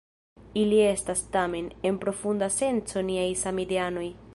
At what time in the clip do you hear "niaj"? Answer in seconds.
3.13-3.29